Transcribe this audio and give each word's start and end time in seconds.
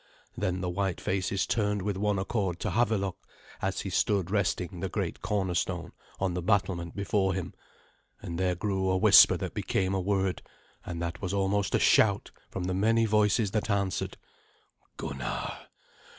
Then 0.35 0.61
the 0.61 0.69
white 0.71 0.99
faces 0.99 1.45
turned 1.45 1.83
with 1.83 1.95
one 1.95 2.17
accord 2.17 2.59
to 2.61 2.71
Havelok, 2.71 3.17
as 3.61 3.81
he 3.81 3.91
stood 3.91 4.31
resting 4.31 4.79
the 4.79 4.89
great 4.89 5.21
cornerstone 5.21 5.91
on 6.19 6.33
the 6.33 6.41
battlement 6.41 6.95
before 6.95 7.35
him, 7.35 7.53
and 8.19 8.39
there 8.39 8.55
grew 8.55 8.89
a 8.89 8.97
whisper 8.97 9.37
that 9.37 9.53
became 9.53 9.93
a 9.93 10.01
word 10.01 10.41
and 10.83 10.99
that 11.03 11.21
was 11.21 11.35
almost 11.35 11.75
a 11.75 11.79
shout 11.79 12.31
from 12.49 12.63
the 12.63 12.73
many 12.73 13.05
voices 13.05 13.51
that 13.51 13.69
answered. 13.69 14.17
"Gunnar! 14.97 15.55